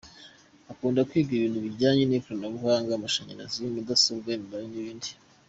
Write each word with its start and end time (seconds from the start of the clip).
Akunda 0.71 1.07
kwiga 1.09 1.31
ibintu 1.35 1.59
bijyanye 1.65 2.03
n’ikoranabuhanga, 2.05 2.91
amashanyarazi, 2.93 3.59
mudasobwa, 3.73 4.29
imibare 4.37 4.65
n’ibindi. 4.69 5.09